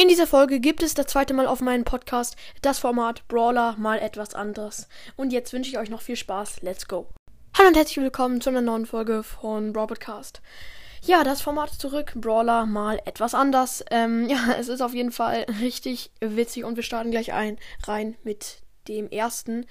In 0.00 0.08
dieser 0.08 0.26
Folge 0.26 0.60
gibt 0.60 0.82
es 0.82 0.94
das 0.94 1.08
zweite 1.08 1.34
Mal 1.34 1.46
auf 1.46 1.60
meinem 1.60 1.84
Podcast 1.84 2.34
das 2.62 2.78
Format 2.78 3.28
Brawler 3.28 3.76
mal 3.76 3.98
etwas 3.98 4.34
anderes. 4.34 4.88
Und 5.14 5.30
jetzt 5.30 5.52
wünsche 5.52 5.68
ich 5.68 5.76
euch 5.76 5.90
noch 5.90 6.00
viel 6.00 6.16
Spaß. 6.16 6.62
Let's 6.62 6.88
go. 6.88 7.06
Hallo 7.52 7.68
und 7.68 7.76
herzlich 7.76 7.98
willkommen 7.98 8.40
zu 8.40 8.48
einer 8.48 8.62
neuen 8.62 8.86
Folge 8.86 9.22
von 9.22 9.74
Brawl 9.74 9.88
Podcast. 9.88 10.40
Ja, 11.02 11.22
das 11.22 11.42
Format 11.42 11.74
zurück. 11.74 12.12
Brawler 12.14 12.64
mal 12.64 12.98
etwas 13.04 13.34
anders. 13.34 13.84
Ähm, 13.90 14.26
ja, 14.30 14.54
es 14.58 14.68
ist 14.68 14.80
auf 14.80 14.94
jeden 14.94 15.12
Fall 15.12 15.44
richtig 15.60 16.10
witzig 16.22 16.64
und 16.64 16.76
wir 16.76 16.82
starten 16.82 17.10
gleich 17.10 17.34
ein 17.34 17.58
rein 17.86 18.16
mit 18.24 18.62
dem 18.88 19.06
ersten. 19.10 19.66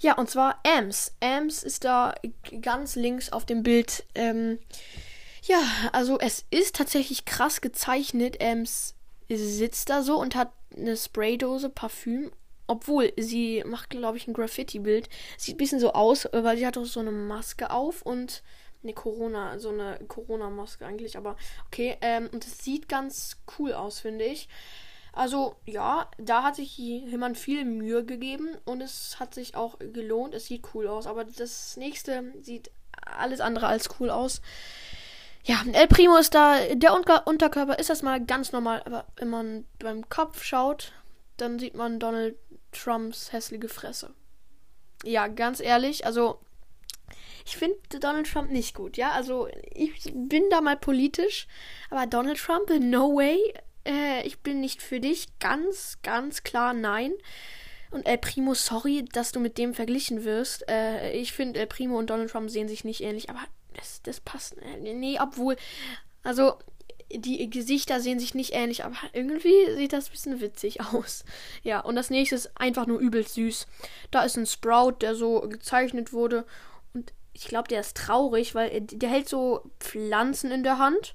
Ja, 0.00 0.14
und 0.14 0.28
zwar 0.28 0.60
Ams. 0.66 1.12
Ams 1.20 1.62
ist 1.62 1.84
da 1.84 2.12
ganz 2.60 2.96
links 2.96 3.30
auf 3.30 3.46
dem 3.46 3.62
Bild. 3.62 4.02
Ähm, 4.16 4.58
ja, 5.44 5.60
also 5.92 6.18
es 6.18 6.44
ist 6.50 6.74
tatsächlich 6.74 7.24
krass 7.24 7.60
gezeichnet. 7.60 8.42
Ams 8.42 8.96
sitzt 9.28 9.90
da 9.90 10.02
so 10.02 10.18
und 10.18 10.34
hat 10.34 10.52
eine 10.76 10.96
Spraydose 10.96 11.68
Parfüm. 11.68 12.32
Obwohl, 12.66 13.12
sie 13.16 13.64
macht, 13.66 13.90
glaube 13.90 14.18
ich, 14.18 14.28
ein 14.28 14.34
Graffiti-Bild. 14.34 15.08
Sieht 15.38 15.54
ein 15.54 15.58
bisschen 15.58 15.80
so 15.80 15.92
aus, 15.92 16.28
weil 16.32 16.58
sie 16.58 16.66
hat 16.66 16.76
auch 16.76 16.84
so 16.84 17.00
eine 17.00 17.12
Maske 17.12 17.70
auf 17.70 18.02
und 18.02 18.42
eine 18.82 18.92
Corona, 18.92 19.58
so 19.58 19.70
eine 19.70 19.98
Corona-Maske 20.06 20.84
eigentlich, 20.84 21.16
aber 21.16 21.36
okay. 21.66 21.96
Ähm, 22.00 22.28
und 22.32 22.46
es 22.46 22.58
sieht 22.58 22.88
ganz 22.88 23.38
cool 23.58 23.72
aus, 23.72 24.00
finde 24.00 24.24
ich. 24.26 24.48
Also 25.12 25.56
ja, 25.66 26.10
da 26.18 26.44
hat 26.44 26.56
sich 26.56 26.76
jemand 26.78 27.38
viel 27.38 27.64
Mühe 27.64 28.04
gegeben 28.04 28.56
und 28.66 28.80
es 28.80 29.18
hat 29.18 29.34
sich 29.34 29.56
auch 29.56 29.78
gelohnt. 29.78 30.34
Es 30.34 30.46
sieht 30.46 30.62
cool 30.74 30.86
aus, 30.86 31.06
aber 31.06 31.24
das 31.24 31.76
nächste 31.76 32.32
sieht 32.40 32.70
alles 33.04 33.40
andere 33.40 33.66
als 33.66 33.88
cool 33.98 34.10
aus. 34.10 34.42
Ja, 35.48 35.64
El 35.72 35.88
Primo 35.88 36.18
ist 36.18 36.34
da. 36.34 36.58
Der 36.74 36.92
Unter 36.92 37.26
Unterkörper 37.26 37.78
ist 37.78 37.88
das 37.88 38.02
mal 38.02 38.22
ganz 38.22 38.52
normal, 38.52 38.82
aber 38.84 39.06
wenn 39.16 39.30
man 39.30 39.64
beim 39.78 40.06
Kopf 40.10 40.44
schaut, 40.44 40.92
dann 41.38 41.58
sieht 41.58 41.74
man 41.74 41.98
Donald 41.98 42.36
Trumps 42.70 43.32
hässliche 43.32 43.70
Fresse. 43.70 44.12
Ja, 45.04 45.26
ganz 45.26 45.60
ehrlich, 45.60 46.04
also 46.04 46.38
ich 47.46 47.56
finde 47.56 47.78
Donald 47.98 48.30
Trump 48.30 48.50
nicht 48.50 48.74
gut, 48.74 48.98
ja. 48.98 49.12
Also 49.12 49.48
ich 49.72 50.12
bin 50.14 50.50
da 50.50 50.60
mal 50.60 50.76
politisch, 50.76 51.46
aber 51.88 52.06
Donald 52.06 52.38
Trump, 52.38 52.68
no 52.78 53.16
way. 53.16 53.38
Äh, 53.86 54.26
ich 54.26 54.40
bin 54.40 54.60
nicht 54.60 54.82
für 54.82 55.00
dich. 55.00 55.28
Ganz, 55.38 55.96
ganz 56.02 56.42
klar 56.42 56.74
nein. 56.74 57.14
Und 57.90 58.06
El 58.06 58.18
Primo, 58.18 58.52
sorry, 58.52 59.06
dass 59.12 59.32
du 59.32 59.40
mit 59.40 59.56
dem 59.56 59.72
verglichen 59.72 60.24
wirst. 60.24 60.68
Äh, 60.68 61.12
ich 61.12 61.32
finde, 61.32 61.60
El 61.60 61.68
Primo 61.68 61.98
und 61.98 62.10
Donald 62.10 62.30
Trump 62.30 62.50
sehen 62.50 62.68
sich 62.68 62.84
nicht 62.84 63.00
ähnlich, 63.00 63.30
aber 63.30 63.40
das, 63.78 64.02
das 64.02 64.20
passt. 64.20 64.56
Äh, 64.58 64.94
nee, 64.94 65.18
obwohl. 65.20 65.56
Also, 66.22 66.58
die 67.10 67.48
Gesichter 67.48 68.00
sehen 68.00 68.18
sich 68.18 68.34
nicht 68.34 68.52
ähnlich, 68.52 68.84
aber 68.84 68.96
irgendwie 69.12 69.74
sieht 69.76 69.92
das 69.92 70.08
ein 70.08 70.12
bisschen 70.12 70.40
witzig 70.40 70.80
aus. 70.92 71.24
Ja, 71.62 71.80
und 71.80 71.96
das 71.96 72.10
nächste 72.10 72.34
ist 72.34 72.50
einfach 72.60 72.86
nur 72.86 72.98
übelst 72.98 73.34
süß. 73.34 73.66
Da 74.10 74.22
ist 74.22 74.36
ein 74.36 74.46
Sprout, 74.46 74.96
der 75.00 75.14
so 75.14 75.40
gezeichnet 75.40 76.12
wurde. 76.12 76.44
Und 76.92 77.12
ich 77.32 77.48
glaube, 77.48 77.68
der 77.68 77.80
ist 77.80 77.96
traurig, 77.96 78.54
weil 78.54 78.80
der 78.80 79.08
hält 79.08 79.28
so 79.28 79.70
Pflanzen 79.80 80.50
in 80.50 80.62
der 80.62 80.78
Hand. 80.78 81.14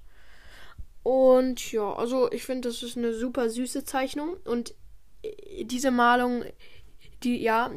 Und 1.04 1.72
ja, 1.72 1.94
also 1.94 2.32
ich 2.32 2.44
finde, 2.44 2.70
das 2.70 2.82
ist 2.82 2.98
eine 2.98 3.14
super 3.14 3.50
süße 3.50 3.84
Zeichnung. 3.84 4.38
Und 4.46 4.74
äh, 5.22 5.66
diese 5.66 5.92
Malung, 5.92 6.44
die, 7.24 7.42
ja, 7.42 7.72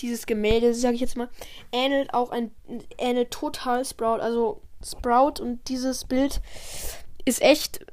dieses 0.00 0.26
Gemälde, 0.26 0.74
sage 0.74 0.94
ich 0.94 1.00
jetzt 1.00 1.16
mal, 1.16 1.28
ähnelt 1.72 2.14
auch 2.14 2.30
ein, 2.30 2.50
ähnelt 2.98 3.30
total 3.30 3.84
Sprout. 3.84 4.20
Also 4.20 4.62
Sprout 4.84 5.42
und 5.42 5.68
dieses 5.68 6.04
Bild 6.04 6.40
ist 7.24 7.42
echt, 7.42 7.84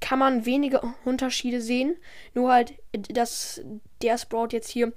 kann 0.00 0.18
man 0.18 0.44
wenige 0.44 0.82
Unterschiede 1.04 1.60
sehen. 1.60 1.96
Nur 2.34 2.52
halt, 2.52 2.74
dass 2.92 3.62
der 4.02 4.18
Sprout 4.18 4.48
jetzt 4.50 4.68
hier 4.68 4.92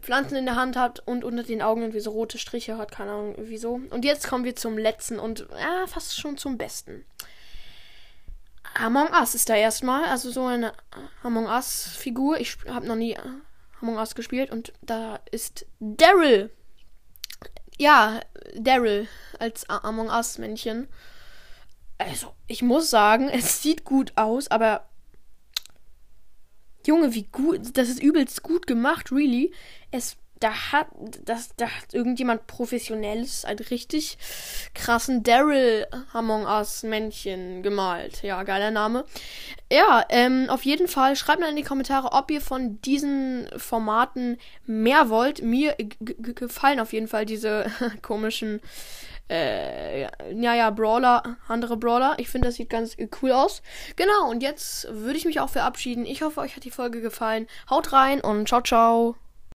Pflanzen 0.00 0.36
in 0.36 0.46
der 0.46 0.56
Hand 0.56 0.76
hat 0.76 1.00
und 1.06 1.24
unter 1.24 1.42
den 1.42 1.62
Augen 1.62 1.82
irgendwie 1.82 2.00
so 2.00 2.10
rote 2.10 2.38
Striche 2.38 2.78
hat, 2.78 2.92
keine 2.92 3.12
Ahnung 3.12 3.34
wieso. 3.38 3.74
Und 3.90 4.04
jetzt 4.04 4.26
kommen 4.26 4.44
wir 4.44 4.56
zum 4.56 4.78
letzten 4.78 5.18
und 5.18 5.46
ja, 5.60 5.86
fast 5.86 6.18
schon 6.18 6.38
zum 6.38 6.56
besten. 6.56 7.04
Among 8.74 9.08
Us 9.10 9.34
ist 9.34 9.50
da 9.50 9.54
erstmal, 9.54 10.04
also 10.04 10.30
so 10.30 10.46
eine 10.46 10.72
Among 11.22 11.46
Us 11.46 11.88
Figur. 11.94 12.40
Ich 12.40 12.56
habe 12.66 12.86
noch 12.86 12.96
nie 12.96 13.16
Among 13.82 13.96
Us 13.96 14.14
gespielt 14.14 14.50
und 14.50 14.72
da 14.80 15.20
ist 15.30 15.66
Daryl. 15.80 16.50
Ja, 17.78 18.20
Daryl 18.54 19.08
als 19.38 19.68
Among 19.68 20.08
Us 20.08 20.38
Männchen. 20.38 20.88
Also, 21.98 22.34
ich 22.46 22.62
muss 22.62 22.90
sagen, 22.90 23.28
es 23.32 23.62
sieht 23.62 23.84
gut 23.84 24.12
aus, 24.16 24.48
aber 24.48 24.88
Junge, 26.86 27.14
wie 27.14 27.24
gut, 27.24 27.76
das 27.76 27.88
ist 27.88 28.02
übelst 28.02 28.42
gut 28.42 28.66
gemacht, 28.66 29.12
really. 29.12 29.52
Es 29.90 30.16
da 30.42 30.72
hat, 30.72 30.88
das, 31.24 31.54
da 31.56 31.66
hat 31.66 31.94
irgendjemand 31.94 32.46
Professionelles 32.46 33.44
einen 33.44 33.60
richtig 33.60 34.18
krassen 34.74 35.22
Daryl 35.22 35.86
Among 36.12 36.44
Us 36.44 36.82
Männchen 36.82 37.62
gemalt. 37.62 38.22
Ja, 38.22 38.42
geiler 38.42 38.70
Name. 38.70 39.04
Ja, 39.70 40.04
ähm, 40.08 40.46
auf 40.48 40.64
jeden 40.64 40.88
Fall 40.88 41.16
schreibt 41.16 41.40
mal 41.40 41.50
in 41.50 41.56
die 41.56 41.62
Kommentare, 41.62 42.12
ob 42.12 42.30
ihr 42.30 42.40
von 42.40 42.80
diesen 42.82 43.48
Formaten 43.56 44.38
mehr 44.66 45.08
wollt. 45.08 45.42
Mir 45.42 45.76
gefallen 46.00 46.80
auf 46.80 46.92
jeden 46.92 47.08
Fall 47.08 47.24
diese 47.24 47.66
komischen 48.02 48.60
äh, 49.30 50.02
ja, 50.02 50.54
ja, 50.54 50.70
Brawler, 50.70 51.38
andere 51.48 51.76
Brawler. 51.76 52.16
Ich 52.18 52.28
finde, 52.28 52.48
das 52.48 52.56
sieht 52.56 52.68
ganz 52.68 52.96
cool 53.22 53.32
aus. 53.32 53.62
Genau, 53.96 54.28
und 54.28 54.42
jetzt 54.42 54.88
würde 54.90 55.16
ich 55.16 55.24
mich 55.24 55.40
auch 55.40 55.48
verabschieden. 55.48 56.04
Ich 56.04 56.22
hoffe, 56.22 56.40
euch 56.40 56.56
hat 56.56 56.64
die 56.64 56.70
Folge 56.70 57.00
gefallen. 57.00 57.46
Haut 57.70 57.92
rein 57.92 58.20
und 58.20 58.48
ciao, 58.48 58.60
ciao. 58.60 59.21